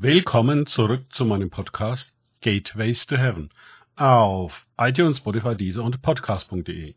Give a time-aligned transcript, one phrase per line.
[0.00, 3.50] Willkommen zurück zu meinem Podcast Gateways to Heaven
[3.96, 6.94] auf iTunes, Spotify, Deezer und Podcast.de.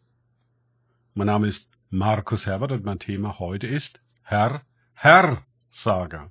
[1.15, 4.61] Mein Name ist Markus Herbert und mein Thema heute ist Herr,
[4.93, 6.29] Herr Sager.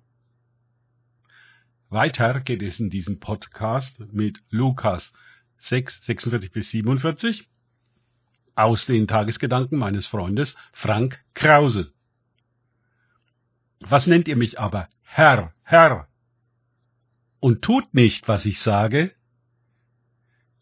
[1.88, 5.12] Weiter geht es in diesem Podcast mit Lukas
[5.58, 7.48] 6, 46 bis 47
[8.54, 11.92] aus den Tagesgedanken meines Freundes Frank Krause.
[13.80, 16.06] Was nennt ihr mich aber Herr, Herr?
[17.40, 19.12] Und tut nicht, was ich sage?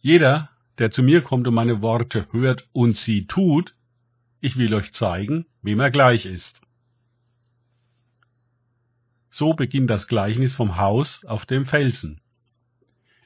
[0.01, 3.75] Jeder, der zu mir kommt und meine Worte hört und sie tut,
[4.41, 6.63] ich will euch zeigen, wem er gleich ist.
[9.29, 12.21] So beginnt das Gleichnis vom Haus auf dem Felsen.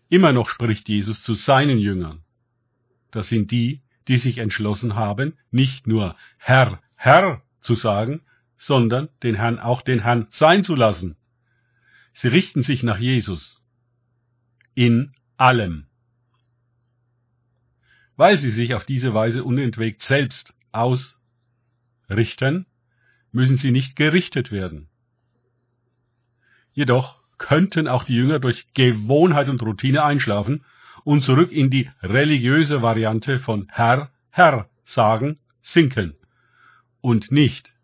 [0.09, 2.25] Immer noch spricht Jesus zu seinen Jüngern.
[3.11, 8.23] Das sind die, die sich entschlossen haben, nicht nur Herr, Herr zu sagen,
[8.57, 11.17] sondern den Herrn auch den Herrn sein zu lassen.
[12.13, 13.63] Sie richten sich nach Jesus.
[14.75, 15.87] In allem.
[18.17, 22.67] Weil sie sich auf diese Weise unentwegt selbst ausrichten,
[23.33, 24.89] müssen sie nicht gerichtet werden.
[26.75, 30.65] Jedoch könnten auch die Jünger durch Gewohnheit und Routine einschlafen
[31.05, 36.15] und zurück in die religiöse Variante von Herr, Herr sagen, sinken
[37.01, 37.75] und nicht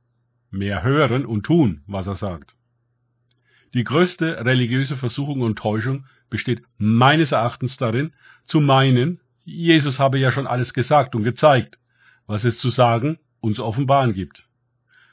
[0.51, 2.58] mehr hören und tun, was er sagt.
[3.75, 8.13] Die größte religiöse Versuchung und Täuschung besteht meines Erachtens darin,
[8.45, 11.79] zu meinen, Jesus habe ja schon alles gesagt und gezeigt,
[12.27, 14.47] was es zu sagen und zu offenbaren gibt.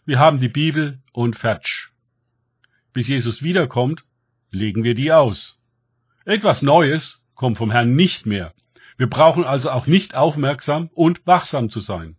[0.06, 1.92] Wir haben die Bibel und Fertsch.
[2.94, 4.04] Bis Jesus wiederkommt,
[4.52, 5.58] legen wir die aus.
[6.26, 8.54] Etwas Neues kommt vom Herrn nicht mehr.
[8.98, 12.16] Wir brauchen also auch nicht aufmerksam und wachsam zu sein.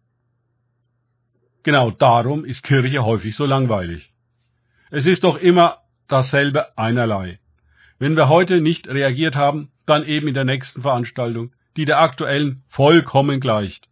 [1.62, 4.12] Genau darum ist Kirche häufig so langweilig.
[4.91, 5.78] Es ist doch immer
[6.09, 7.39] dasselbe einerlei.
[7.99, 12.62] Wenn wir heute nicht reagiert haben, dann eben in der nächsten Veranstaltung, die der aktuellen
[12.69, 13.89] vollkommen gleicht.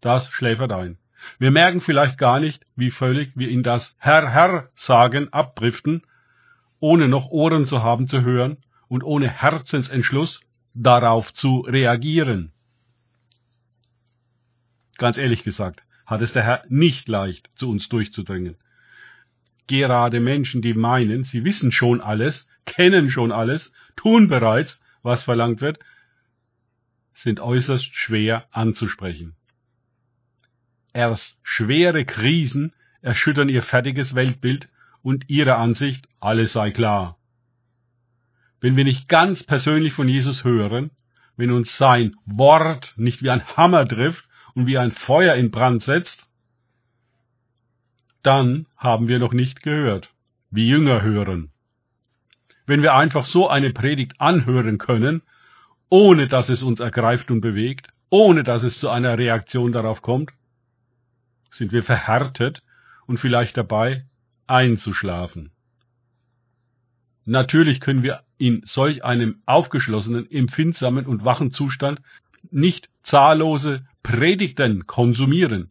[0.00, 0.98] Das schläfert ein.
[1.38, 6.02] Wir merken vielleicht gar nicht, wie völlig wir in das Herr, Herr sagen abdriften,
[6.78, 10.40] ohne noch Ohren zu haben zu hören und ohne Herzensentschluss
[10.74, 12.52] darauf zu reagieren.
[14.98, 18.56] Ganz ehrlich gesagt, hat es der Herr nicht leicht, zu uns durchzudringen
[19.66, 25.60] gerade Menschen, die meinen, sie wissen schon alles, kennen schon alles, tun bereits, was verlangt
[25.60, 25.78] wird,
[27.12, 29.34] sind äußerst schwer anzusprechen.
[30.92, 34.68] Erst schwere Krisen erschüttern ihr fertiges Weltbild
[35.02, 37.18] und ihre Ansicht, alles sei klar.
[38.60, 40.90] Wenn wir nicht ganz persönlich von Jesus hören,
[41.36, 45.82] wenn uns sein Wort nicht wie ein Hammer trifft und wie ein Feuer in Brand
[45.82, 46.26] setzt,
[48.26, 50.12] dann haben wir noch nicht gehört,
[50.50, 51.52] wie Jünger hören.
[52.66, 55.22] Wenn wir einfach so eine Predigt anhören können,
[55.88, 60.32] ohne dass es uns ergreift und bewegt, ohne dass es zu einer Reaktion darauf kommt,
[61.50, 62.62] sind wir verhärtet
[63.06, 64.04] und vielleicht dabei
[64.48, 65.52] einzuschlafen.
[67.24, 72.00] Natürlich können wir in solch einem aufgeschlossenen, empfindsamen und wachen Zustand
[72.50, 75.70] nicht zahllose Predigten konsumieren,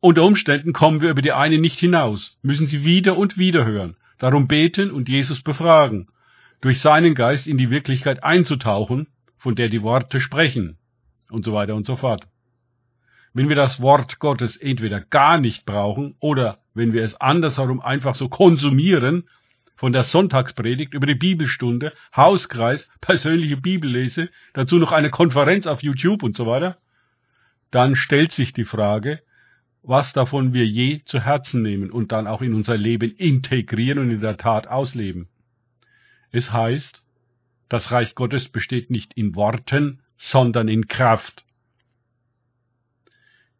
[0.00, 3.96] unter Umständen kommen wir über die eine nicht hinaus, müssen sie wieder und wieder hören,
[4.18, 6.08] darum beten und Jesus befragen,
[6.60, 10.78] durch seinen Geist in die Wirklichkeit einzutauchen, von der die Worte sprechen,
[11.30, 12.26] und so weiter und so fort.
[13.34, 18.14] Wenn wir das Wort Gottes entweder gar nicht brauchen oder wenn wir es andersherum einfach
[18.14, 19.28] so konsumieren,
[19.76, 26.24] von der Sonntagspredigt über die Bibelstunde, Hauskreis, persönliche Bibellese, dazu noch eine Konferenz auf YouTube
[26.24, 26.78] und so weiter,
[27.70, 29.20] dann stellt sich die Frage,
[29.82, 34.10] was davon wir je zu Herzen nehmen und dann auch in unser Leben integrieren und
[34.10, 35.28] in der Tat ausleben.
[36.30, 37.02] Es heißt,
[37.68, 41.44] das Reich Gottes besteht nicht in Worten, sondern in Kraft.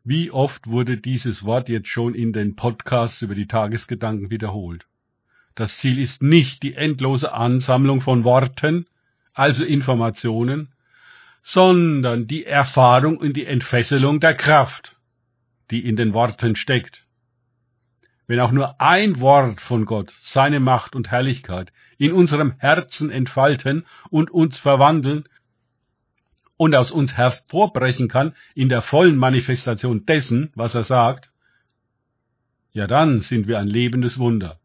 [0.04, 4.86] Wie oft wurde dieses Wort jetzt schon in den Podcasts über die Tagesgedanken wiederholt?
[5.54, 8.86] Das Ziel ist nicht die endlose Ansammlung von Worten,
[9.34, 10.72] also Informationen,
[11.42, 14.97] sondern die Erfahrung und die Entfesselung der Kraft
[15.70, 17.04] die in den Worten steckt.
[18.26, 23.86] Wenn auch nur ein Wort von Gott seine Macht und Herrlichkeit in unserem Herzen entfalten
[24.10, 25.24] und uns verwandeln
[26.56, 31.32] und aus uns hervorbrechen kann in der vollen Manifestation dessen, was er sagt,
[32.72, 34.60] ja dann sind wir ein lebendes Wunder,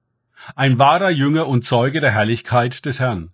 [0.56, 3.32] ein wahrer Jünger und Zeuge der Herrlichkeit des Herrn.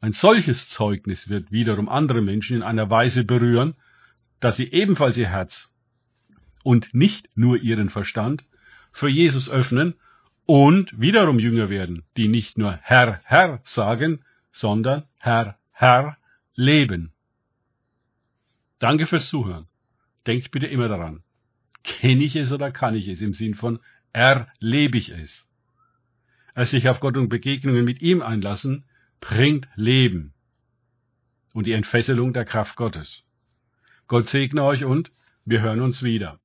[0.00, 3.74] Ein solches Zeugnis wird wiederum andere Menschen in einer Weise berühren,
[4.38, 5.73] dass sie ebenfalls ihr Herz
[6.64, 8.44] und nicht nur ihren Verstand
[8.90, 9.94] für Jesus öffnen
[10.46, 16.16] und wiederum Jünger werden, die nicht nur Herr, Herr sagen, sondern Herr, Herr
[16.54, 17.12] leben.
[18.78, 19.68] Danke fürs Zuhören.
[20.26, 21.22] Denkt bitte immer daran.
[21.84, 23.78] Kenne ich es oder kann ich es im Sinn von
[24.12, 25.46] erlebe ich es?
[26.54, 28.84] Es sich auf Gott und Begegnungen mit ihm einlassen,
[29.20, 30.32] bringt Leben
[31.52, 33.24] und die Entfesselung der Kraft Gottes.
[34.06, 35.12] Gott segne euch und
[35.44, 36.38] wir hören uns wieder.